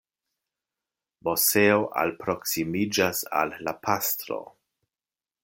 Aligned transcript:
Moseo 1.27 1.83
alproksimiĝas 2.05 3.23
al 3.43 3.55
la 3.69 3.77
pastro. 3.87 4.41